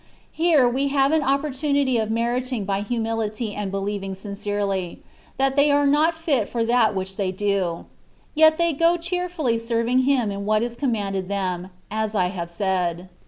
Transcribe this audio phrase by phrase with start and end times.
[0.31, 4.97] Here we have an opportunity of meriting by humility and believing sincerely—
[5.39, 7.85] ^that they are not even fit for that which they do;
[8.33, 13.09] yet they go cheerfully serving Him in what is commanded them, as I have said.